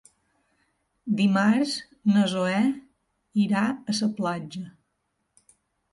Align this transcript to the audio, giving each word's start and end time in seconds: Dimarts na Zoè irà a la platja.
Dimarts 1.19 1.75
na 2.13 2.25
Zoè 2.33 2.57
irà 3.45 3.65
a 3.91 3.95
la 4.01 4.11
platja. 4.21 4.67